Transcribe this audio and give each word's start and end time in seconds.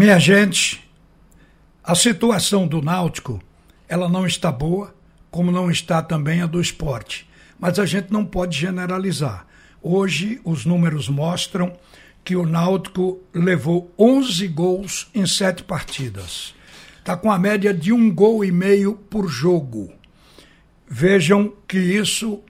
Minha 0.00 0.18
gente, 0.18 0.82
a 1.84 1.94
situação 1.94 2.66
do 2.66 2.80
Náutico, 2.80 3.38
ela 3.86 4.08
não 4.08 4.26
está 4.26 4.50
boa, 4.50 4.94
como 5.30 5.52
não 5.52 5.70
está 5.70 6.00
também 6.00 6.40
a 6.40 6.46
do 6.46 6.58
esporte. 6.58 7.28
Mas 7.58 7.78
a 7.78 7.84
gente 7.84 8.10
não 8.10 8.24
pode 8.24 8.58
generalizar. 8.58 9.46
Hoje, 9.82 10.40
os 10.42 10.64
números 10.64 11.06
mostram 11.10 11.76
que 12.24 12.34
o 12.34 12.46
Náutico 12.46 13.20
levou 13.34 13.92
11 13.98 14.48
gols 14.48 15.10
em 15.14 15.26
sete 15.26 15.62
partidas. 15.62 16.54
Está 16.98 17.14
com 17.14 17.30
a 17.30 17.38
média 17.38 17.74
de 17.74 17.92
um 17.92 18.10
gol 18.10 18.42
e 18.42 18.50
meio 18.50 18.94
por 18.94 19.28
jogo. 19.28 19.92
Vejam 20.88 21.52
que 21.68 21.78
isso 21.78 22.40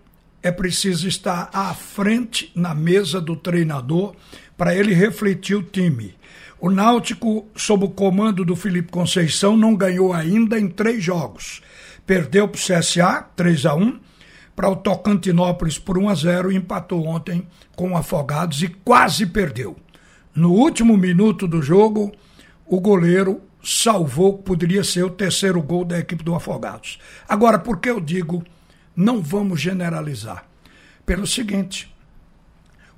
é 0.40 0.52
preciso 0.52 1.08
estar 1.08 1.50
à 1.52 1.74
frente 1.74 2.52
na 2.54 2.76
mesa 2.76 3.20
do 3.20 3.34
treinador 3.34 4.14
para 4.56 4.72
ele 4.72 4.94
refletir 4.94 5.56
o 5.56 5.64
time. 5.64 6.14
O 6.60 6.70
Náutico, 6.70 7.48
sob 7.56 7.86
o 7.86 7.88
comando 7.88 8.44
do 8.44 8.54
Felipe 8.54 8.92
Conceição, 8.92 9.56
não 9.56 9.74
ganhou 9.74 10.12
ainda 10.12 10.60
em 10.60 10.68
três 10.68 11.02
jogos. 11.02 11.62
Perdeu 12.04 12.46
para 12.46 12.58
o 12.58 12.60
CSA, 12.60 13.26
3 13.34 13.64
a 13.64 13.74
1 13.74 13.98
para 14.54 14.68
o 14.68 14.76
Tocantinópolis 14.76 15.78
por 15.78 15.96
1 15.96 16.08
a 16.10 16.14
0 16.14 16.52
e 16.52 16.56
empatou 16.56 17.06
ontem 17.06 17.46
com 17.74 17.92
o 17.92 17.96
Afogados 17.96 18.62
e 18.62 18.68
quase 18.68 19.24
perdeu. 19.24 19.74
No 20.34 20.52
último 20.52 20.98
minuto 20.98 21.48
do 21.48 21.62
jogo, 21.62 22.12
o 22.66 22.78
goleiro 22.78 23.40
salvou 23.64 24.36
que 24.36 24.44
poderia 24.44 24.84
ser 24.84 25.02
o 25.02 25.08
terceiro 25.08 25.62
gol 25.62 25.82
da 25.82 25.98
equipe 25.98 26.22
do 26.22 26.34
Afogados. 26.34 26.98
Agora, 27.26 27.58
por 27.58 27.78
que 27.78 27.88
eu 27.88 27.98
digo 27.98 28.44
não 28.94 29.22
vamos 29.22 29.62
generalizar? 29.62 30.44
Pelo 31.06 31.26
seguinte, 31.26 31.90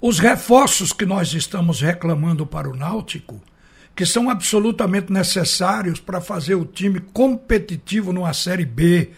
os 0.01 0.19
reforços 0.19 0.93
que 0.93 1.07
nós 1.07 1.33
estamos 1.33 1.81
reclamando 1.81 2.45
para 2.45 2.69
o 2.69 2.75
Náutico, 2.75 3.41
que 3.95 4.07
são 4.07 4.31
absolutamente 4.31 5.13
necessários 5.13 6.01
para 6.01 6.21
fazer 6.21 6.55
o 6.55 6.65
time 6.65 7.01
competitivo 7.13 8.13
numa 8.13 8.33
Série 8.33 8.65
B, 8.65 9.11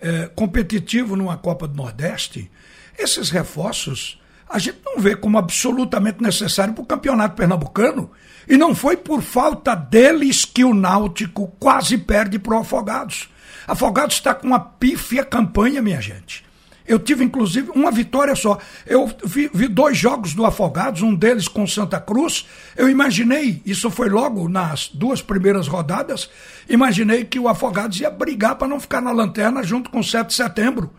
eh, 0.00 0.30
competitivo 0.34 1.16
numa 1.16 1.36
Copa 1.36 1.68
do 1.68 1.76
Nordeste, 1.76 2.50
esses 2.98 3.30
reforços 3.30 4.20
a 4.48 4.58
gente 4.58 4.78
não 4.84 5.00
vê 5.00 5.16
como 5.16 5.38
absolutamente 5.38 6.22
necessário 6.22 6.72
para 6.72 6.82
o 6.82 6.86
campeonato 6.86 7.34
pernambucano. 7.34 8.10
E 8.48 8.56
não 8.56 8.74
foi 8.74 8.96
por 8.96 9.20
falta 9.20 9.74
deles 9.74 10.44
que 10.44 10.64
o 10.64 10.72
Náutico 10.72 11.48
quase 11.58 11.98
perde 11.98 12.38
para 12.38 12.56
o 12.56 12.60
Afogados. 12.60 13.28
Afogados 13.66 14.14
está 14.14 14.32
com 14.32 14.46
uma 14.46 14.60
pífia 14.60 15.24
campanha, 15.24 15.82
minha 15.82 16.00
gente. 16.00 16.45
Eu 16.86 16.98
tive, 16.98 17.24
inclusive, 17.24 17.70
uma 17.74 17.90
vitória 17.90 18.34
só. 18.34 18.58
Eu 18.86 19.10
vi, 19.24 19.50
vi, 19.52 19.66
dois 19.66 19.98
jogos 19.98 20.34
do 20.34 20.46
Afogados, 20.46 21.02
um 21.02 21.14
deles 21.14 21.48
com 21.48 21.66
Santa 21.66 22.00
Cruz. 22.00 22.46
Eu 22.76 22.88
imaginei, 22.88 23.60
isso 23.66 23.90
foi 23.90 24.08
logo 24.08 24.48
nas 24.48 24.88
duas 24.88 25.20
primeiras 25.20 25.66
rodadas, 25.66 26.30
imaginei 26.68 27.24
que 27.24 27.38
o 27.38 27.48
Afogados 27.48 28.00
ia 28.00 28.10
brigar 28.10 28.56
para 28.56 28.68
não 28.68 28.78
ficar 28.78 29.00
na 29.00 29.12
lanterna 29.12 29.62
junto 29.62 29.90
com 29.90 30.00
o 30.00 30.04
7 30.04 30.28
de 30.28 30.34
setembro. 30.34 30.92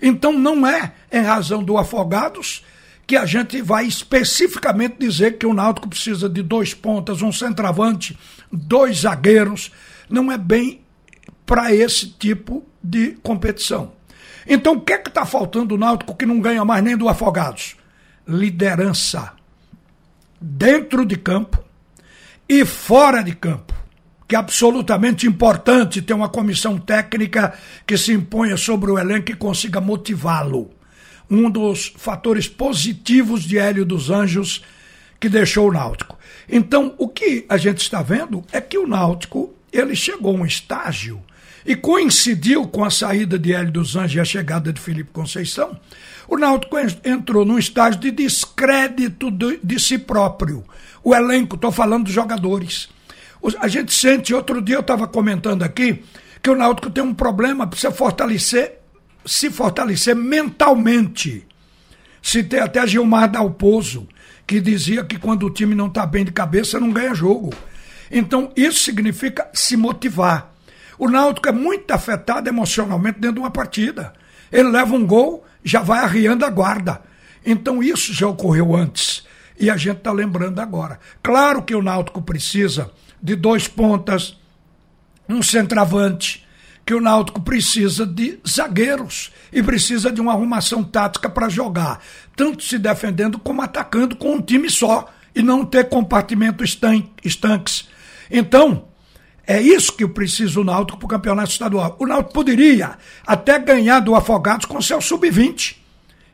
Então 0.00 0.32
não 0.32 0.66
é 0.66 0.92
em 1.10 1.22
razão 1.22 1.62
do 1.62 1.76
Afogados 1.76 2.64
que 3.06 3.16
a 3.16 3.26
gente 3.26 3.60
vai 3.60 3.86
especificamente 3.86 4.96
dizer 4.98 5.38
que 5.38 5.46
o 5.46 5.52
Náutico 5.52 5.88
precisa 5.88 6.28
de 6.28 6.42
dois 6.42 6.72
pontas, 6.72 7.20
um 7.20 7.32
centroavante, 7.32 8.18
dois 8.50 9.00
zagueiros. 9.00 9.70
Não 10.08 10.30
é 10.30 10.38
bem 10.38 10.80
para 11.44 11.74
esse 11.74 12.08
tipo 12.08 12.64
de 12.82 13.12
competição. 13.22 13.92
Então, 14.46 14.74
o 14.74 14.80
que 14.80 14.92
é 14.92 14.98
que 14.98 15.08
está 15.08 15.24
faltando 15.24 15.74
o 15.74 15.78
Náutico 15.78 16.14
que 16.14 16.26
não 16.26 16.40
ganha 16.40 16.64
mais 16.64 16.82
nem 16.82 16.96
do 16.96 17.08
Afogados? 17.08 17.76
Liderança. 18.26 19.32
Dentro 20.40 21.06
de 21.06 21.16
campo 21.16 21.62
e 22.48 22.64
fora 22.64 23.22
de 23.22 23.34
campo. 23.34 23.72
Que 24.26 24.34
é 24.34 24.38
absolutamente 24.38 25.26
importante 25.26 26.02
ter 26.02 26.14
uma 26.14 26.28
comissão 26.28 26.78
técnica 26.78 27.54
que 27.86 27.98
se 27.98 28.12
imponha 28.12 28.56
sobre 28.56 28.90
o 28.90 28.98
elenco 28.98 29.30
e 29.30 29.36
consiga 29.36 29.80
motivá-lo. 29.80 30.70
Um 31.30 31.50
dos 31.50 31.92
fatores 31.96 32.48
positivos 32.48 33.42
de 33.42 33.58
Hélio 33.58 33.84
dos 33.84 34.10
Anjos 34.10 34.64
que 35.20 35.28
deixou 35.28 35.68
o 35.68 35.72
Náutico. 35.72 36.18
Então, 36.48 36.94
o 36.98 37.08
que 37.08 37.46
a 37.48 37.56
gente 37.56 37.78
está 37.78 38.02
vendo 38.02 38.44
é 38.50 38.60
que 38.60 38.76
o 38.76 38.86
Náutico 38.86 39.54
ele 39.72 39.94
chegou 39.94 40.36
a 40.36 40.40
um 40.40 40.44
estágio 40.44 41.22
e 41.64 41.76
coincidiu 41.76 42.66
com 42.66 42.84
a 42.84 42.90
saída 42.90 43.38
de 43.38 43.52
Hélio 43.52 43.72
dos 43.72 43.96
Anjos 43.96 44.16
e 44.16 44.20
a 44.20 44.24
chegada 44.24 44.72
de 44.72 44.80
Felipe 44.80 45.10
Conceição, 45.12 45.78
o 46.28 46.36
Náutico 46.36 46.76
entrou 47.04 47.44
num 47.44 47.58
estágio 47.58 48.00
de 48.00 48.10
descrédito 48.10 49.30
de, 49.30 49.60
de 49.62 49.78
si 49.78 49.98
próprio. 49.98 50.64
O 51.02 51.14
elenco, 51.14 51.56
estou 51.56 51.72
falando 51.72 52.04
dos 52.04 52.12
jogadores. 52.12 52.88
A 53.58 53.68
gente 53.68 53.92
sente, 53.92 54.32
outro 54.32 54.62
dia 54.62 54.76
eu 54.76 54.80
estava 54.80 55.06
comentando 55.06 55.62
aqui, 55.62 56.02
que 56.42 56.50
o 56.50 56.56
Náutico 56.56 56.90
tem 56.90 57.02
um 57.02 57.14
problema, 57.14 57.66
precisa 57.66 57.92
fortalecer, 57.92 58.78
se 59.24 59.50
fortalecer 59.50 60.14
mentalmente. 60.14 61.46
Citei 62.20 62.60
até 62.60 62.86
Gilmar 62.86 63.30
Dalpozo, 63.30 64.06
que 64.46 64.60
dizia 64.60 65.04
que 65.04 65.18
quando 65.18 65.46
o 65.46 65.50
time 65.50 65.74
não 65.74 65.88
está 65.88 66.06
bem 66.06 66.24
de 66.24 66.32
cabeça, 66.32 66.78
não 66.78 66.90
ganha 66.90 67.14
jogo. 67.14 67.52
Então, 68.10 68.52
isso 68.54 68.80
significa 68.80 69.48
se 69.52 69.76
motivar. 69.76 70.51
O 70.98 71.08
Náutico 71.08 71.48
é 71.48 71.52
muito 71.52 71.90
afetado 71.92 72.48
emocionalmente 72.48 73.18
dentro 73.18 73.36
de 73.36 73.40
uma 73.40 73.50
partida. 73.50 74.12
Ele 74.50 74.68
leva 74.68 74.94
um 74.94 75.06
gol, 75.06 75.44
já 75.64 75.80
vai 75.80 76.00
arriando 76.00 76.44
a 76.44 76.50
guarda. 76.50 77.00
Então 77.44 77.82
isso 77.82 78.12
já 78.12 78.28
ocorreu 78.28 78.74
antes. 78.74 79.24
E 79.58 79.70
a 79.70 79.76
gente 79.76 79.98
está 79.98 80.12
lembrando 80.12 80.60
agora. 80.60 80.98
Claro 81.22 81.62
que 81.62 81.74
o 81.74 81.82
Náutico 81.82 82.22
precisa 82.22 82.90
de 83.22 83.36
dois 83.36 83.68
pontas, 83.68 84.36
um 85.28 85.42
centroavante, 85.42 86.46
que 86.84 86.94
o 86.94 87.00
Náutico 87.00 87.40
precisa 87.40 88.04
de 88.04 88.40
zagueiros 88.46 89.32
e 89.52 89.62
precisa 89.62 90.10
de 90.10 90.20
uma 90.20 90.32
arrumação 90.32 90.82
tática 90.82 91.30
para 91.30 91.48
jogar, 91.48 92.00
tanto 92.34 92.64
se 92.64 92.78
defendendo 92.78 93.38
como 93.38 93.62
atacando 93.62 94.16
com 94.16 94.34
um 94.34 94.42
time 94.42 94.68
só 94.68 95.08
e 95.34 95.42
não 95.42 95.64
ter 95.64 95.88
compartimento 95.88 96.64
estanques. 96.64 97.88
Então, 98.30 98.88
é 99.46 99.60
isso 99.60 99.92
que 99.92 100.06
precisa 100.06 100.60
o 100.60 100.64
Náutico 100.64 100.98
para 100.98 101.06
o 101.06 101.08
campeonato 101.08 101.50
estadual. 101.50 101.96
O 101.98 102.06
Náutico 102.06 102.32
poderia 102.32 102.96
até 103.26 103.58
ganhar 103.58 104.00
do 104.00 104.14
Afogados 104.14 104.66
com 104.66 104.80
seu 104.80 105.00
sub-20. 105.00 105.76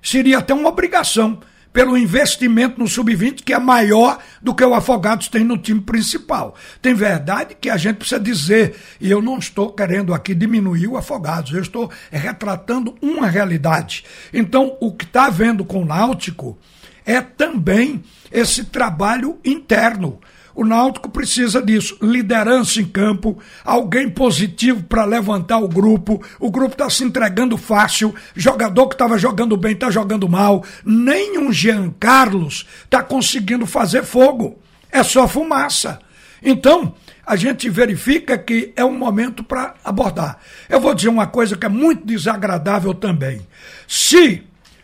Seria 0.02 0.38
até 0.38 0.54
uma 0.54 0.68
obrigação, 0.68 1.38
pelo 1.72 1.96
investimento 1.96 2.78
no 2.78 2.88
sub-20, 2.88 3.42
que 3.44 3.52
é 3.52 3.58
maior 3.58 4.18
do 4.42 4.54
que 4.54 4.64
o 4.64 4.74
Afogados 4.74 5.28
tem 5.28 5.44
no 5.44 5.56
time 5.56 5.80
principal. 5.80 6.54
Tem 6.82 6.94
verdade 6.94 7.56
que 7.58 7.70
a 7.70 7.76
gente 7.76 7.96
precisa 7.96 8.20
dizer, 8.20 8.74
e 9.00 9.10
eu 9.10 9.22
não 9.22 9.38
estou 9.38 9.72
querendo 9.72 10.14
aqui 10.14 10.34
diminuir 10.34 10.88
o 10.88 10.96
Afogados, 10.96 11.52
eu 11.52 11.62
estou 11.62 11.90
retratando 12.10 12.96
uma 13.00 13.26
realidade. 13.26 14.04
Então, 14.32 14.76
o 14.80 14.92
que 14.92 15.04
está 15.04 15.26
havendo 15.26 15.64
com 15.64 15.82
o 15.82 15.86
Náutico 15.86 16.58
é 17.06 17.20
também 17.20 18.02
esse 18.30 18.64
trabalho 18.64 19.38
interno 19.44 20.20
o 20.58 20.64
Náutico 20.64 21.08
precisa 21.08 21.62
disso, 21.62 21.96
liderança 22.02 22.80
em 22.80 22.84
campo, 22.84 23.38
alguém 23.64 24.10
positivo 24.10 24.82
para 24.82 25.04
levantar 25.04 25.58
o 25.58 25.68
grupo. 25.68 26.20
O 26.40 26.50
grupo 26.50 26.72
está 26.72 26.90
se 26.90 27.04
entregando 27.04 27.56
fácil, 27.56 28.12
jogador 28.34 28.88
que 28.88 28.96
estava 28.96 29.16
jogando 29.16 29.56
bem 29.56 29.74
está 29.74 29.88
jogando 29.88 30.28
mal. 30.28 30.64
Nem 30.84 31.38
um 31.38 31.52
Jean 31.52 31.94
Carlos 32.00 32.66
está 32.82 33.04
conseguindo 33.04 33.66
fazer 33.66 34.02
fogo. 34.02 34.58
É 34.90 35.04
só 35.04 35.28
fumaça. 35.28 36.00
Então, 36.42 36.92
a 37.24 37.36
gente 37.36 37.70
verifica 37.70 38.36
que 38.36 38.72
é 38.74 38.84
um 38.84 38.98
momento 38.98 39.44
para 39.44 39.74
abordar. 39.84 40.40
Eu 40.68 40.80
vou 40.80 40.92
dizer 40.92 41.08
uma 41.08 41.28
coisa 41.28 41.56
que 41.56 41.66
é 41.66 41.68
muito 41.68 42.04
desagradável 42.04 42.92
também. 42.92 43.46
Se 43.86 44.42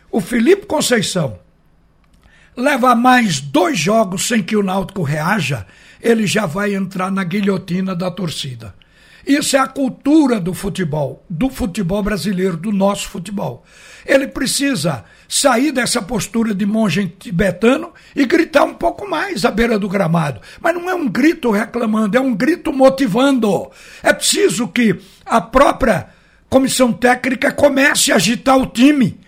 o 0.09 0.21
Felipe 0.21 0.65
Conceição 0.67 1.37
leva 2.55 2.95
mais 2.95 3.39
dois 3.39 3.77
jogos 3.77 4.27
sem 4.27 4.41
que 4.41 4.55
o 4.55 4.63
Náutico 4.63 5.03
reaja, 5.03 5.65
ele 6.01 6.25
já 6.25 6.45
vai 6.45 6.75
entrar 6.75 7.11
na 7.11 7.23
guilhotina 7.23 7.95
da 7.95 8.09
torcida. 8.11 8.73
Isso 9.25 9.55
é 9.55 9.59
a 9.59 9.67
cultura 9.67 10.39
do 10.39 10.53
futebol, 10.53 11.25
do 11.27 11.49
futebol 11.49 12.03
brasileiro, 12.03 12.55
do 12.55 12.71
nosso 12.71 13.09
futebol. 13.09 13.65
Ele 14.05 14.27
precisa 14.27 15.03
sair 15.27 15.71
dessa 15.71 15.99
postura 15.99 16.53
de 16.53 16.63
monge 16.63 17.07
tibetano 17.19 17.91
e 18.15 18.23
gritar 18.23 18.63
um 18.65 18.75
pouco 18.75 19.09
mais 19.09 19.43
à 19.43 19.49
beira 19.49 19.79
do 19.79 19.89
gramado. 19.89 20.39
Mas 20.61 20.75
não 20.75 20.87
é 20.87 20.93
um 20.93 21.09
grito 21.09 21.49
reclamando, 21.49 22.15
é 22.15 22.21
um 22.21 22.35
grito 22.35 22.71
motivando. 22.71 23.71
É 24.03 24.13
preciso 24.13 24.67
que 24.67 24.95
a 25.25 25.41
própria 25.41 26.07
comissão 26.47 26.93
técnica 26.93 27.51
comece 27.51 28.11
a 28.11 28.17
agitar 28.17 28.57
o 28.57 28.67
time 28.67 29.24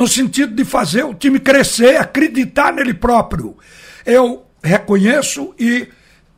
no 0.00 0.08
sentido 0.08 0.54
de 0.54 0.64
fazer 0.64 1.04
o 1.04 1.12
time 1.12 1.38
crescer, 1.38 1.96
acreditar 1.96 2.72
nele 2.72 2.94
próprio. 2.94 3.58
Eu 4.06 4.46
reconheço 4.64 5.54
e 5.58 5.88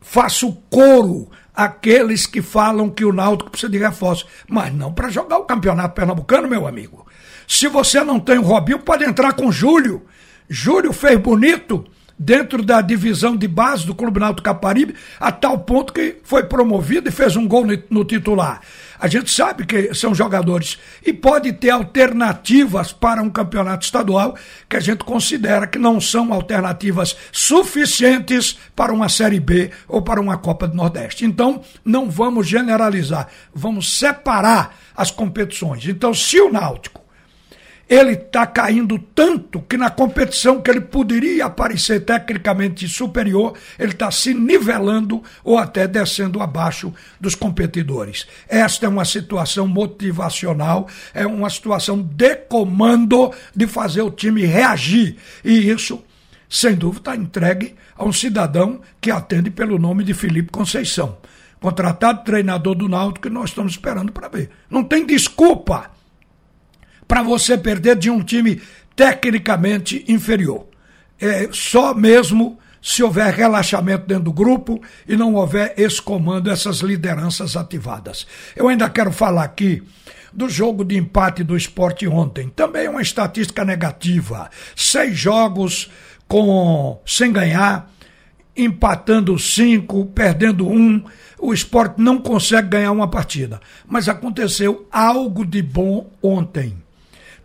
faço 0.01 0.51
coro 0.69 1.31
àqueles 1.55 2.25
que 2.25 2.41
falam 2.41 2.89
que 2.89 3.05
o 3.05 3.13
Náutico 3.13 3.49
precisa 3.49 3.71
de 3.71 3.77
reforço, 3.77 4.27
mas 4.49 4.73
não 4.73 4.91
para 4.91 5.09
jogar 5.09 5.37
o 5.37 5.45
Campeonato 5.45 5.95
Pernambucano, 5.95 6.49
meu 6.49 6.67
amigo. 6.67 7.07
Se 7.47 7.69
você 7.69 8.03
não 8.03 8.19
tem 8.19 8.37
o 8.37 8.41
Robinho, 8.41 8.79
pode 8.79 9.05
entrar 9.05 9.31
com 9.31 9.47
o 9.47 9.51
Júlio. 9.51 10.05
Júlio 10.49 10.91
fez 10.91 11.17
bonito 11.17 11.85
dentro 12.17 12.63
da 12.63 12.81
divisão 12.81 13.35
de 13.35 13.47
base 13.47 13.85
do 13.85 13.95
Clube 13.95 14.19
Náutico 14.19 14.43
Caparibe, 14.43 14.95
a 15.19 15.31
tal 15.31 15.59
ponto 15.59 15.93
que 15.93 16.17
foi 16.23 16.43
promovido 16.43 17.09
e 17.09 17.11
fez 17.11 17.35
um 17.35 17.47
gol 17.47 17.65
no 17.89 18.05
titular. 18.05 18.61
A 18.99 19.07
gente 19.07 19.29
sabe 19.31 19.65
que 19.65 19.93
são 19.93 20.15
jogadores 20.15 20.79
e 21.05 21.11
pode 21.11 21.51
ter 21.51 21.71
alternativas 21.71 22.93
para 22.93 23.21
um 23.21 23.29
campeonato 23.29 23.83
estadual 23.83 24.37
que 24.69 24.77
a 24.77 24.79
gente 24.79 25.03
considera 25.03 25.67
que 25.67 25.77
não 25.77 25.99
são 25.99 26.31
alternativas 26.31 27.17
suficientes 27.29 28.57
para 28.73 28.93
uma 28.93 29.09
Série 29.09 29.41
B 29.41 29.71
ou 29.89 30.01
para 30.01 30.21
uma 30.21 30.37
Copa 30.37 30.67
do 30.67 30.77
Nordeste. 30.77 31.25
Então, 31.25 31.61
não 31.83 32.09
vamos 32.09 32.47
generalizar, 32.47 33.27
vamos 33.53 33.97
separar 33.99 34.77
as 34.95 35.11
competições. 35.11 35.85
Então, 35.85 36.13
se 36.13 36.39
o 36.39 36.49
Náutico 36.49 37.02
ele 37.87 38.13
está 38.13 38.47
caindo 38.47 38.97
tanto 38.97 39.61
que 39.61 39.77
na 39.77 39.89
competição 39.89 40.61
que 40.61 40.71
ele 40.71 40.81
poderia 40.81 41.45
aparecer 41.45 42.05
tecnicamente 42.05 42.87
superior, 42.87 43.53
ele 43.77 43.91
está 43.91 44.09
se 44.09 44.33
nivelando 44.33 45.21
ou 45.43 45.57
até 45.57 45.87
descendo 45.87 46.41
abaixo 46.41 46.93
dos 47.19 47.35
competidores. 47.35 48.25
Esta 48.47 48.85
é 48.85 48.89
uma 48.89 49.05
situação 49.05 49.67
motivacional, 49.67 50.87
é 51.13 51.27
uma 51.27 51.49
situação 51.49 52.01
de 52.01 52.35
comando 52.35 53.33
de 53.55 53.67
fazer 53.67 54.01
o 54.01 54.11
time 54.11 54.45
reagir. 54.45 55.17
E 55.43 55.69
isso, 55.69 56.01
sem 56.49 56.75
dúvida, 56.75 57.11
está 57.11 57.15
entregue 57.15 57.75
a 57.97 58.05
um 58.05 58.13
cidadão 58.13 58.81
que 59.01 59.11
atende 59.11 59.51
pelo 59.51 59.77
nome 59.77 60.03
de 60.03 60.13
Felipe 60.13 60.51
Conceição. 60.51 61.17
Contratado 61.59 62.23
treinador 62.23 62.75
do 62.75 62.89
Náutico 62.89 63.27
que 63.27 63.33
nós 63.33 63.49
estamos 63.49 63.73
esperando 63.73 64.11
para 64.11 64.27
ver. 64.27 64.49
Não 64.69 64.83
tem 64.83 65.05
desculpa 65.05 65.91
para 67.07 67.23
você 67.23 67.57
perder 67.57 67.95
de 67.95 68.09
um 68.09 68.21
time 68.23 68.61
tecnicamente 68.95 70.03
inferior. 70.07 70.67
É 71.19 71.49
só 71.51 71.93
mesmo 71.93 72.59
se 72.81 73.01
houver 73.01 73.33
relaxamento 73.33 74.05
dentro 74.05 74.25
do 74.25 74.33
grupo 74.33 74.81
e 75.07 75.15
não 75.15 75.35
houver 75.35 75.73
esse 75.77 76.01
comando, 76.01 76.51
essas 76.51 76.79
lideranças 76.79 77.55
ativadas. 77.55 78.27
Eu 78.55 78.67
ainda 78.67 78.89
quero 78.89 79.11
falar 79.11 79.43
aqui 79.43 79.81
do 80.33 80.49
jogo 80.49 80.83
de 80.83 80.97
empate 80.97 81.43
do 81.43 81.55
esporte 81.55 82.05
ontem. 82.07 82.49
Também 82.49 82.89
uma 82.89 83.01
estatística 83.01 83.63
negativa. 83.63 84.49
Seis 84.75 85.17
jogos 85.17 85.89
com 86.27 86.99
sem 87.05 87.31
ganhar, 87.31 87.89
empatando 88.55 89.39
cinco, 89.39 90.07
perdendo 90.07 90.67
um. 90.67 91.01
O 91.39 91.53
esporte 91.53 92.01
não 92.01 92.17
consegue 92.17 92.67
ganhar 92.69 92.91
uma 92.91 93.07
partida. 93.07 93.61
Mas 93.87 94.09
aconteceu 94.09 94.87
algo 94.91 95.45
de 95.45 95.61
bom 95.61 96.09
ontem 96.21 96.82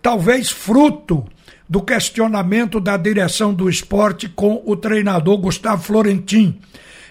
talvez 0.09 0.49
fruto 0.49 1.23
do 1.69 1.83
questionamento 1.83 2.81
da 2.81 2.97
direção 2.97 3.53
do 3.53 3.69
esporte 3.69 4.27
com 4.27 4.63
o 4.65 4.75
treinador 4.75 5.37
Gustavo 5.37 5.83
Florentin. 5.83 6.59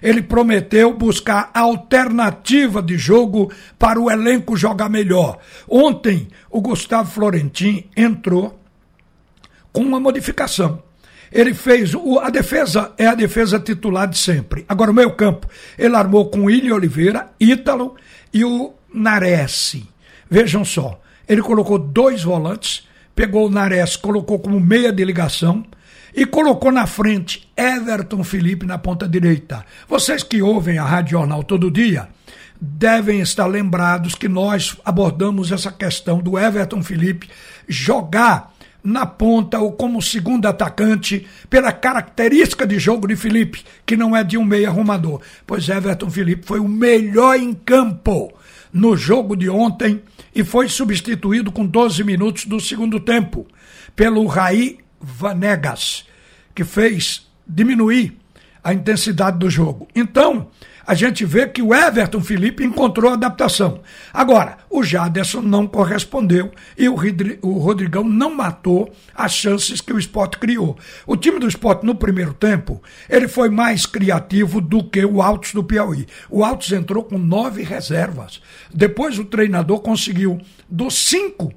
Ele 0.02 0.24
prometeu 0.24 0.92
buscar 0.96 1.52
alternativa 1.54 2.82
de 2.82 2.98
jogo 2.98 3.52
para 3.78 4.02
o 4.02 4.10
elenco 4.10 4.58
jogar 4.58 4.90
melhor. 4.90 5.38
Ontem, 5.70 6.28
o 6.50 6.60
Gustavo 6.60 7.12
Florentin 7.12 7.88
entrou 7.96 8.60
com 9.72 9.82
uma 9.82 10.00
modificação. 10.00 10.82
Ele 11.32 11.54
fez. 11.54 11.94
O, 11.94 12.18
a 12.18 12.32
defesa 12.32 12.94
é 12.98 13.06
a 13.06 13.14
defesa 13.14 13.60
titular 13.60 14.08
de 14.08 14.18
sempre. 14.18 14.66
Agora, 14.68 14.90
o 14.90 14.96
meio 14.96 15.12
campo, 15.12 15.48
ele 15.78 15.96
armou 15.96 16.32
com 16.32 16.46
William 16.46 16.74
Oliveira, 16.74 17.30
Ítalo 17.40 17.96
e 18.34 18.44
o 18.44 18.74
Nares. 18.92 19.84
Vejam 20.28 20.66
só. 20.66 21.00
Ele 21.28 21.42
colocou 21.42 21.78
dois 21.78 22.24
volantes, 22.24 22.87
pegou 23.18 23.48
o 23.48 23.50
Nares, 23.50 23.96
colocou 23.96 24.38
como 24.38 24.60
meia 24.60 24.94
de 24.94 25.04
ligação 25.04 25.66
e 26.16 26.24
colocou 26.24 26.72
na 26.72 26.86
frente 26.86 27.52
Everton 27.58 28.24
Felipe 28.24 28.64
na 28.64 28.78
ponta 28.78 29.10
direita. 29.10 29.66
Vocês 29.90 30.22
que 30.22 30.40
ouvem 30.40 30.78
a 30.78 30.86
Rádio 30.86 31.14
Jornal 31.14 31.44
todo 31.44 31.72
dia 31.72 32.10
devem 32.62 33.20
estar 33.20 33.48
lembrados 33.48 34.14
que 34.14 34.28
nós 34.28 34.78
abordamos 34.86 35.52
essa 35.52 35.72
questão 35.72 36.20
do 36.20 36.38
Everton 36.38 36.84
Felipe 36.84 37.28
jogar 37.68 38.54
na 38.84 39.08
ponta 39.08 39.60
ou 39.60 39.72
como 39.72 40.00
segundo 40.00 40.46
atacante, 40.46 41.26
pela 41.50 41.74
característica 41.74 42.66
de 42.66 42.78
jogo 42.78 43.08
de 43.08 43.16
Felipe, 43.16 43.66
que 43.86 43.98
não 43.98 44.16
é 44.16 44.24
de 44.24 44.38
um 44.38 44.46
meio 44.46 44.70
arrumador. 44.70 45.22
Pois 45.46 45.68
Everton 45.68 46.10
Felipe 46.10 46.46
foi 46.46 46.60
o 46.60 46.68
melhor 46.68 47.36
em 47.36 47.54
campo 47.54 48.32
no 48.72 48.96
jogo 48.96 49.36
de 49.36 49.50
ontem 49.50 50.02
e 50.34 50.44
foi 50.44 50.70
substituído 50.70 51.52
com 51.52 51.66
12 51.66 52.04
minutos 52.04 52.46
do 52.46 52.60
segundo 52.60 53.00
tempo 53.00 53.48
pelo 53.96 54.26
Raí 54.26 54.78
Vanegas, 55.00 56.06
que 56.54 56.64
fez 56.64 57.28
diminuir 57.48 58.18
a 58.64 58.74
intensidade 58.74 59.38
do 59.38 59.50
jogo. 59.50 59.88
Então, 59.96 60.50
a 60.88 60.94
gente 60.94 61.26
vê 61.26 61.46
que 61.46 61.62
o 61.62 61.76
Everton 61.76 62.22
Felipe 62.22 62.64
encontrou 62.64 63.12
adaptação. 63.12 63.82
Agora, 64.14 64.60
o 64.70 64.82
Jaderson 64.82 65.42
não 65.42 65.68
correspondeu 65.68 66.50
e 66.78 66.88
o 66.88 67.58
Rodrigão 67.58 68.06
não 68.06 68.34
matou 68.34 68.90
as 69.14 69.34
chances 69.34 69.82
que 69.82 69.92
o 69.92 70.00
esporte 70.00 70.38
criou. 70.38 70.78
O 71.06 71.18
time 71.18 71.40
do 71.40 71.48
esporte, 71.48 71.86
no 71.86 71.94
primeiro 71.94 72.34
tempo, 72.34 72.82
ele 73.10 73.28
foi 73.28 73.50
mais 73.50 73.86
criativo 73.86 74.62
do 74.62 74.82
que 74.82 75.04
o 75.04 75.22
Altos 75.22 75.52
do 75.52 75.62
Piauí. 75.62 76.08
O 76.30 76.42
Altos 76.42 76.72
entrou 76.72 77.04
com 77.04 77.18
nove 77.18 77.64
reservas. 77.64 78.42
Depois 78.74 79.20
o 79.20 79.26
treinador 79.26 79.82
conseguiu, 79.82 80.40
dos 80.70 81.10
cinco 81.10 81.54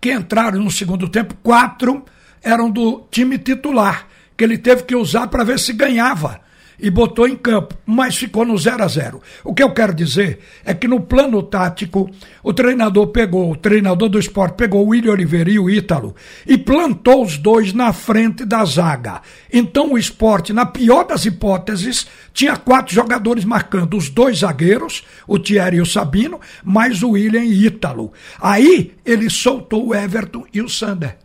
que 0.00 0.10
entraram 0.10 0.58
no 0.58 0.70
segundo 0.70 1.06
tempo, 1.06 1.34
quatro 1.42 2.02
eram 2.42 2.70
do 2.70 3.06
time 3.10 3.36
titular, 3.36 4.06
que 4.34 4.42
ele 4.42 4.56
teve 4.56 4.84
que 4.84 4.96
usar 4.96 5.26
para 5.26 5.44
ver 5.44 5.58
se 5.58 5.74
ganhava 5.74 6.40
e 6.82 6.90
botou 6.90 7.28
em 7.28 7.36
campo, 7.36 7.74
mas 7.84 8.16
ficou 8.16 8.44
no 8.44 8.56
0 8.56 8.82
a 8.82 8.88
0 8.88 9.20
O 9.44 9.54
que 9.54 9.62
eu 9.62 9.72
quero 9.72 9.94
dizer 9.94 10.40
é 10.64 10.72
que 10.72 10.88
no 10.88 11.00
plano 11.00 11.42
tático, 11.42 12.10
o 12.42 12.52
treinador 12.52 13.08
pegou, 13.08 13.50
o 13.50 13.56
treinador 13.56 14.08
do 14.08 14.18
esporte 14.18 14.54
pegou 14.54 14.84
o 14.84 14.88
William 14.88 15.12
Oliveira 15.12 15.50
e 15.50 15.58
o 15.58 15.68
Ítalo 15.68 16.14
e 16.46 16.56
plantou 16.56 17.22
os 17.22 17.36
dois 17.36 17.72
na 17.72 17.92
frente 17.92 18.44
da 18.44 18.64
zaga. 18.64 19.22
Então 19.52 19.92
o 19.92 19.98
esporte, 19.98 20.52
na 20.52 20.66
pior 20.66 21.04
das 21.04 21.24
hipóteses, 21.24 22.06
tinha 22.32 22.56
quatro 22.56 22.94
jogadores 22.94 23.44
marcando, 23.44 23.96
os 23.96 24.08
dois 24.08 24.38
zagueiros, 24.38 25.04
o 25.26 25.38
Thierry 25.38 25.78
e 25.78 25.80
o 25.80 25.86
Sabino, 25.86 26.40
mais 26.64 27.02
o 27.02 27.10
William 27.10 27.44
e 27.44 27.66
Ítalo. 27.66 28.12
Aí 28.40 28.92
ele 29.04 29.28
soltou 29.28 29.88
o 29.88 29.94
Everton 29.94 30.44
e 30.52 30.62
o 30.62 30.68
Sander 30.68 31.16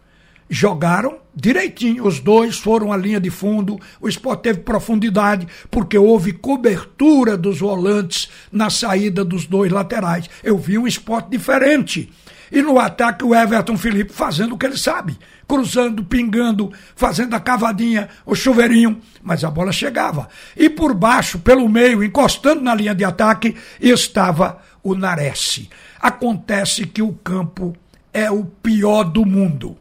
jogaram 0.50 1.20
direitinho. 1.36 2.06
Os 2.06 2.20
dois 2.20 2.58
foram 2.58 2.92
à 2.92 2.98
linha 2.98 3.20
de 3.20 3.30
fundo. 3.30 3.80
O 4.00 4.08
esporte 4.08 4.44
teve 4.44 4.60
profundidade, 4.60 5.48
porque 5.70 5.98
houve 5.98 6.32
cobertura 6.32 7.38
dos 7.38 7.60
volantes 7.60 8.30
na 8.52 8.70
saída 8.70 9.24
dos 9.26 9.46
dois 9.46 9.72
laterais. 9.72 10.30
Eu 10.44 10.58
vi 10.58 10.78
um 10.78 10.88
esporte 10.88 11.30
diferente. 11.30 12.12
E 12.52 12.62
no 12.62 12.80
ataque, 12.80 13.26
o 13.26 13.34
Everton 13.34 13.76
Felipe 13.76 14.14
fazendo 14.14 14.54
o 14.54 14.58
que 14.58 14.66
ele 14.66 14.78
sabe: 14.78 15.18
cruzando, 15.48 16.04
pingando, 16.04 16.72
fazendo 16.96 17.34
a 17.36 17.40
cavadinha, 17.40 18.08
o 18.26 18.36
chuveirinho. 18.36 19.02
Mas 19.22 19.44
a 19.44 19.50
bola 19.50 19.72
chegava. 19.72 20.30
E 20.56 20.70
por 20.70 20.94
baixo, 20.94 21.40
pelo 21.40 21.68
meio, 21.68 22.04
encostando 22.04 22.62
na 22.62 22.76
linha 22.76 22.94
de 22.94 23.04
ataque, 23.04 23.56
estava 23.80 24.62
o 24.84 24.94
Nares. 24.94 25.68
Acontece 26.00 26.86
que 26.86 27.02
o 27.02 27.14
campo 27.14 27.76
é 28.14 28.30
o 28.30 28.46
pior 28.46 29.04
do 29.04 29.26
mundo 29.26 29.76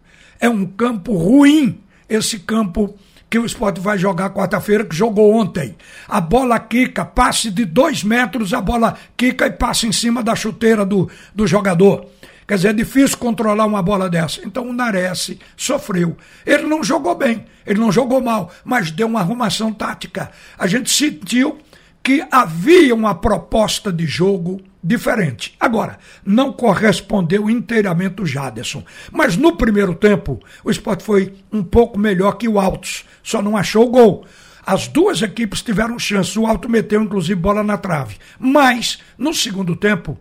é 0.45 0.49
um 0.51 0.67
campo 0.67 1.17
ruim, 1.17 1.81
esse 2.07 2.39
campo 2.39 2.95
que 3.31 3.39
o 3.39 3.47
esporte 3.47 3.81
vai 3.81 3.97
jogar 3.97 4.29
quarta-feira, 4.29 4.85
que 4.85 4.95
jogou 4.95 5.33
ontem. 5.33 5.75
A 6.07 6.21
bola 6.21 6.61
quica, 6.61 7.03
passe 7.03 7.51
de 7.51 7.65
dois 7.65 8.05
metros, 8.05 8.53
a 8.53 8.61
bola 8.61 8.95
quica 9.17 9.47
e 9.47 9.51
passa 9.51 9.87
em 9.87 9.93
cima 9.93 10.23
da 10.23 10.37
chuteira 10.37 10.85
do, 10.85 11.11
do 11.35 11.47
jogador. 11.47 12.07
Quer 12.47 12.57
dizer, 12.57 12.69
é 12.69 12.73
difícil 12.75 13.17
controlar 13.17 13.65
uma 13.65 13.83
bola 13.83 14.11
dessa. 14.11 14.43
Então 14.45 14.69
o 14.69 14.73
Nares 14.75 15.35
sofreu. 15.57 16.15
Ele 16.45 16.65
não 16.65 16.85
jogou 16.85 17.15
bem, 17.15 17.47
ele 17.67 17.81
não 17.81 17.91
jogou 17.91 18.21
mal, 18.21 18.53
mas 18.63 18.91
deu 18.91 19.07
uma 19.07 19.21
arrumação 19.21 19.73
tática. 19.73 20.31
A 20.59 20.67
gente 20.67 20.91
sentiu 20.91 21.59
que 22.05 22.23
havia 22.31 22.95
uma 22.95 23.15
proposta 23.15 23.91
de 23.91 24.07
jogo 24.07 24.61
diferente. 24.83 25.57
Agora, 25.59 25.99
não 26.23 26.53
correspondeu 26.53 27.49
inteiramente 27.49 28.21
o 28.21 28.27
Jaderson. 28.27 28.85
Mas 29.11 29.39
no 29.39 29.57
primeiro 29.57 29.95
tempo, 29.95 30.39
o 30.63 30.71
esporte 30.71 31.03
foi 31.03 31.33
um 31.51 31.65
pouco 31.65 31.99
melhor 31.99 32.33
que 32.33 32.47
o 32.47 32.61
Altos, 32.61 33.07
só 33.23 33.41
não 33.41 33.57
achou 33.57 33.87
o 33.87 33.91
gol. 33.91 34.27
As 34.67 34.87
duas 34.87 35.23
equipes 35.23 35.63
tiveram 35.63 35.99
chance, 35.99 36.39
o 36.39 36.47
Alto 36.47 36.69
meteu 36.69 37.03
inclusive 37.03 37.41
bola 37.41 37.63
na 37.63 37.79
trave. 37.79 38.17
Mas, 38.39 38.99
no 39.17 39.33
segundo 39.33 39.75
tempo, 39.75 40.19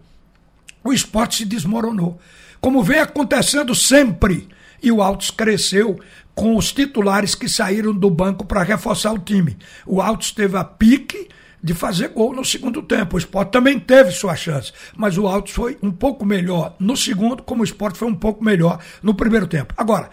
o 0.82 0.94
esporte 0.94 1.36
se 1.36 1.46
desmoronou. 1.46 2.18
Como 2.62 2.82
vem 2.82 3.00
acontecendo 3.00 3.76
sempre. 3.76 4.48
E 4.82 4.92
o 4.92 5.02
Altos 5.02 5.32
cresceu 5.32 6.00
com 6.34 6.58
os 6.58 6.72
titulares 6.72 7.36
que 7.36 7.48
saíram 7.48 7.94
do 7.94 8.10
banco 8.10 8.46
para 8.46 8.64
reforçar 8.64 9.14
o 9.14 9.20
time. 9.20 9.58
O 9.86 10.02
Altos 10.02 10.32
teve 10.32 10.58
a 10.58 10.64
pique 10.64 11.30
de 11.64 11.74
fazer 11.74 12.10
gol 12.10 12.36
no 12.36 12.44
segundo 12.44 12.82
tempo. 12.82 13.16
O 13.16 13.20
esporte 13.20 13.52
também 13.52 13.80
teve 13.80 14.12
sua 14.12 14.36
chance, 14.36 14.74
mas 14.96 15.18
o 15.18 15.26
Altos 15.26 15.54
foi 15.54 15.78
um 15.82 15.92
pouco 15.92 16.26
melhor 16.26 16.76
no 16.78 16.98
segundo, 16.98 17.42
como 17.42 17.62
o 17.62 17.66
esporte 17.66 17.98
foi 17.98 18.08
um 18.08 18.16
pouco 18.16 18.44
melhor 18.44 18.80
no 19.02 19.16
primeiro 19.16 19.48
tempo. 19.48 19.74
Agora, 19.78 20.10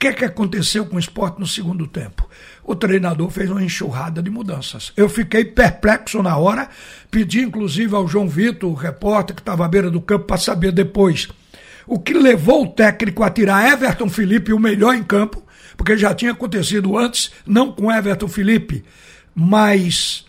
que, 0.00 0.14
que 0.14 0.24
aconteceu 0.24 0.86
com 0.86 0.96
o 0.96 0.98
esporte 0.98 1.38
no 1.38 1.46
segundo 1.46 1.86
tempo? 1.86 2.26
O 2.64 2.74
treinador 2.74 3.28
fez 3.28 3.50
uma 3.50 3.62
enxurrada 3.62 4.22
de 4.22 4.30
mudanças. 4.30 4.94
Eu 4.96 5.10
fiquei 5.10 5.44
perplexo 5.44 6.22
na 6.22 6.38
hora, 6.38 6.70
pedi 7.10 7.42
inclusive 7.42 7.94
ao 7.94 8.08
João 8.08 8.26
Vitor, 8.26 8.70
o 8.70 8.74
repórter 8.74 9.36
que 9.36 9.42
estava 9.42 9.66
à 9.66 9.68
beira 9.68 9.90
do 9.90 10.00
campo, 10.00 10.24
para 10.24 10.38
saber 10.38 10.72
depois 10.72 11.28
o 11.86 11.98
que 11.98 12.14
levou 12.14 12.64
o 12.64 12.68
técnico 12.68 13.22
a 13.22 13.28
tirar 13.28 13.70
Everton 13.70 14.08
Felipe, 14.08 14.54
o 14.54 14.58
melhor 14.58 14.94
em 14.94 15.02
campo, 15.02 15.42
porque 15.76 15.98
já 15.98 16.14
tinha 16.14 16.32
acontecido 16.32 16.96
antes, 16.96 17.30
não 17.44 17.70
com 17.70 17.92
Everton 17.92 18.28
Felipe, 18.28 18.82
mas 19.34 20.24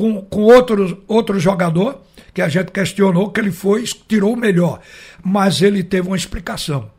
com, 0.00 0.22
com 0.22 0.40
outro, 0.44 1.04
outro 1.06 1.38
jogador, 1.38 2.00
que 2.32 2.40
a 2.40 2.48
gente 2.48 2.72
questionou 2.72 3.30
que 3.30 3.38
ele 3.38 3.52
foi, 3.52 3.84
tirou 4.08 4.32
o 4.32 4.36
melhor. 4.36 4.80
Mas 5.22 5.60
ele 5.60 5.84
teve 5.84 6.08
uma 6.08 6.16
explicação. 6.16 6.90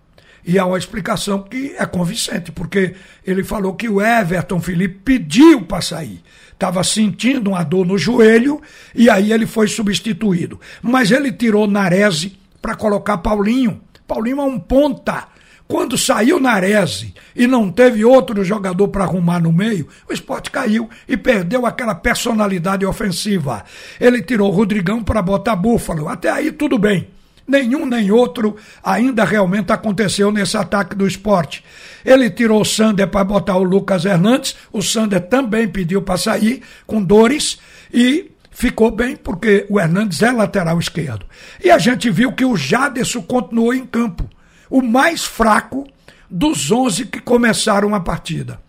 E 0.46 0.60
há 0.60 0.66
uma 0.68 0.78
explicação 0.78 1.42
que 1.42 1.74
é 1.78 1.86
convincente, 1.88 2.52
porque 2.52 2.94
ele 3.26 3.44
falou 3.44 3.74
que 3.74 3.90
o 3.90 4.00
Everton 4.00 4.62
Felipe 4.62 5.00
pediu 5.04 5.64
para 5.64 5.82
sair. 5.82 6.22
Estava 6.54 6.84
sentindo 6.84 7.50
uma 7.50 7.64
dor 7.64 7.88
no 7.88 7.98
joelho 7.98 8.62
e 8.94 9.10
aí 9.10 9.34
ele 9.34 9.48
foi 9.48 9.68
substituído. 9.68 10.60
Mas 10.80 11.10
ele 11.10 11.32
tirou 11.32 11.66
Narese 11.66 12.38
para 12.62 12.76
colocar 12.76 13.18
Paulinho. 13.18 13.82
Paulinho 14.08 14.42
é 14.42 14.44
um 14.44 14.60
ponta. 14.60 15.28
Quando 15.72 15.98
saiu 15.98 16.38
Narese 16.38 17.14
e 17.34 17.48
não 17.48 17.72
teve 17.72 18.04
outro 18.04 18.44
jogador 18.44 18.90
para 18.90 19.06
arrumar 19.06 19.40
no 19.40 19.54
meio, 19.54 19.88
o 20.10 20.12
esporte 20.12 20.52
caiu 20.52 20.90
e 21.08 21.16
perdeu 21.16 21.66
aquela 21.66 21.96
personalidade 21.96 22.86
ofensiva. 22.86 23.64
Ele 23.98 24.22
tirou 24.22 24.50
o 24.50 24.54
Rodrigão 24.54 25.02
para 25.02 25.22
botar 25.22 25.56
Búfalo. 25.56 26.10
Até 26.10 26.30
aí 26.30 26.52
tudo 26.52 26.78
bem. 26.78 27.08
Nenhum 27.48 27.86
nem 27.86 28.12
outro 28.12 28.58
ainda 28.84 29.24
realmente 29.24 29.72
aconteceu 29.72 30.30
nesse 30.30 30.58
ataque 30.58 30.94
do 30.94 31.08
esporte. 31.08 31.64
Ele 32.04 32.30
tirou 32.30 32.60
o 32.60 32.66
Sander 32.66 33.08
para 33.08 33.24
botar 33.24 33.56
o 33.56 33.64
Lucas 33.64 34.04
Hernandes. 34.04 34.58
O 34.74 34.82
Sander 34.82 35.22
também 35.22 35.70
pediu 35.70 36.02
para 36.02 36.18
sair 36.18 36.64
com 36.86 37.02
dores 37.02 37.60
e 37.94 38.30
ficou 38.52 38.92
bem 38.92 39.16
porque 39.16 39.66
o 39.70 39.80
Hernandes 39.80 40.22
é 40.22 40.34
lateral 40.34 40.78
esquerdo. 40.80 41.26
E 41.64 41.72
a 41.72 41.78
gente 41.78 42.10
viu 42.10 42.34
que 42.34 42.44
o 42.44 42.58
Jaderson 42.58 43.22
continuou 43.22 43.74
em 43.74 43.86
campo, 43.86 44.30
o 44.72 44.82
mais 44.82 45.24
fraco 45.24 45.88
dos 46.28 46.72
11 46.72 47.06
que 47.06 47.20
começaram 47.20 47.94
a 47.94 48.00
partida. 48.00 48.60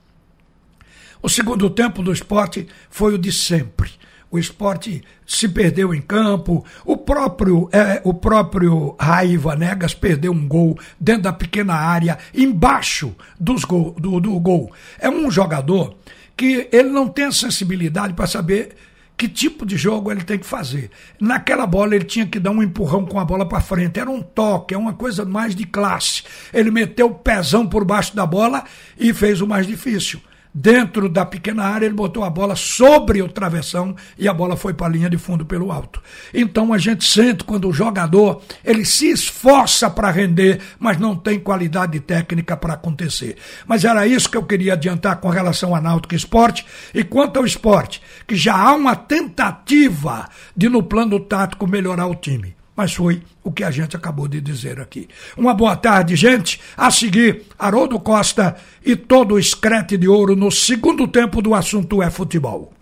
O 1.22 1.28
segundo 1.28 1.70
tempo 1.70 2.02
do 2.02 2.12
esporte 2.12 2.68
foi 2.90 3.14
o 3.14 3.18
de 3.18 3.32
sempre 3.32 3.90
o 4.32 4.38
esporte 4.38 5.04
se 5.26 5.46
perdeu 5.46 5.94
em 5.94 6.00
campo, 6.00 6.64
o 6.86 6.96
próprio, 6.96 7.68
é, 7.70 8.00
o 8.02 8.14
próprio 8.14 8.96
Raiva 8.98 9.54
Negas 9.54 9.92
perdeu 9.92 10.32
um 10.32 10.48
gol 10.48 10.78
dentro 10.98 11.24
da 11.24 11.34
pequena 11.34 11.74
área, 11.74 12.18
embaixo 12.34 13.14
dos 13.38 13.62
gol, 13.62 13.94
do, 13.98 14.18
do 14.18 14.40
gol. 14.40 14.72
É 14.98 15.10
um 15.10 15.30
jogador 15.30 15.94
que 16.34 16.66
ele 16.72 16.88
não 16.88 17.08
tem 17.08 17.30
sensibilidade 17.30 18.14
para 18.14 18.26
saber 18.26 18.74
que 19.16 19.28
tipo 19.28 19.64
de 19.64 19.76
jogo 19.76 20.10
ele 20.10 20.22
tem 20.22 20.38
que 20.38 20.46
fazer. 20.46 20.90
Naquela 21.20 21.66
bola 21.66 21.94
ele 21.94 22.04
tinha 22.04 22.26
que 22.26 22.40
dar 22.40 22.50
um 22.50 22.62
empurrão 22.62 23.04
com 23.06 23.20
a 23.20 23.24
bola 23.24 23.46
para 23.46 23.60
frente, 23.60 24.00
era 24.00 24.10
um 24.10 24.22
toque, 24.22 24.74
é 24.74 24.78
uma 24.78 24.92
coisa 24.94 25.24
mais 25.24 25.54
de 25.54 25.64
classe. 25.64 26.22
Ele 26.52 26.70
meteu 26.70 27.06
o 27.06 27.14
pezão 27.14 27.66
por 27.66 27.84
baixo 27.84 28.16
da 28.16 28.26
bola 28.26 28.64
e 28.98 29.12
fez 29.12 29.40
o 29.40 29.46
mais 29.46 29.66
difícil 29.66 30.20
dentro 30.54 31.08
da 31.08 31.24
pequena 31.24 31.64
área, 31.64 31.86
ele 31.86 31.94
botou 31.94 32.24
a 32.24 32.30
bola 32.30 32.54
sobre 32.54 33.22
o 33.22 33.28
travessão 33.28 33.96
e 34.18 34.28
a 34.28 34.34
bola 34.34 34.56
foi 34.56 34.74
para 34.74 34.86
a 34.86 34.90
linha 34.90 35.08
de 35.08 35.16
fundo 35.16 35.46
pelo 35.46 35.72
alto. 35.72 36.02
Então 36.32 36.72
a 36.72 36.78
gente 36.78 37.04
sente 37.04 37.44
quando 37.44 37.68
o 37.68 37.72
jogador 37.72 38.42
ele 38.64 38.84
se 38.84 39.10
esforça 39.10 39.88
para 39.88 40.10
render, 40.10 40.60
mas 40.78 40.98
não 40.98 41.16
tem 41.16 41.38
qualidade 41.38 41.98
técnica 42.00 42.56
para 42.56 42.74
acontecer. 42.74 43.36
Mas 43.66 43.84
era 43.84 44.06
isso 44.06 44.30
que 44.30 44.36
eu 44.36 44.44
queria 44.44 44.74
adiantar 44.74 45.16
com 45.20 45.28
relação 45.28 45.74
ao 45.74 45.82
Náutico 45.82 46.14
Esporte. 46.14 46.66
E 46.94 47.02
quanto 47.02 47.38
ao 47.38 47.46
esporte, 47.46 48.02
que 48.26 48.36
já 48.36 48.56
há 48.56 48.74
uma 48.74 48.94
tentativa 48.94 50.28
de 50.56 50.68
no 50.68 50.82
plano 50.82 51.18
tático 51.18 51.66
melhorar 51.66 52.06
o 52.06 52.14
time 52.14 52.54
mas 52.76 52.94
foi 52.94 53.22
o 53.42 53.50
que 53.50 53.64
a 53.64 53.70
gente 53.70 53.96
acabou 53.96 54.28
de 54.28 54.40
dizer 54.40 54.80
aqui. 54.80 55.08
Uma 55.36 55.54
boa 55.54 55.76
tarde, 55.76 56.16
gente. 56.16 56.60
A 56.76 56.90
seguir, 56.90 57.42
Haroldo 57.58 57.98
Costa 57.98 58.56
e 58.84 58.96
todo 58.96 59.34
o 59.34 59.38
escrete 59.38 59.96
de 59.96 60.08
ouro 60.08 60.36
no 60.36 60.50
segundo 60.50 61.06
tempo 61.06 61.42
do 61.42 61.54
assunto 61.54 62.02
é 62.02 62.10
futebol. 62.10 62.72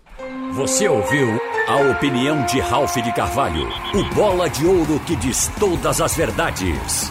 Você 0.53 0.87
ouviu 0.87 1.39
a 1.67 1.91
opinião 1.91 2.45
de 2.45 2.59
Ralph 2.59 2.95
de 2.95 3.13
Carvalho, 3.13 3.69
o 3.93 4.13
bola 4.13 4.49
de 4.49 4.65
ouro 4.65 4.99
que 5.05 5.15
diz 5.15 5.49
todas 5.57 6.01
as 6.01 6.15
verdades. 6.15 7.09